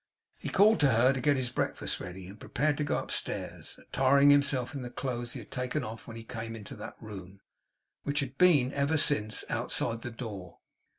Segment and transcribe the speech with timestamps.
[0.39, 4.31] He called to her to get his breakfast ready, and prepared to go upstairs; attiring
[4.31, 7.39] himself in the clothes he had taken off when he came into that room,
[8.01, 10.57] which had been, ever since, outside the door.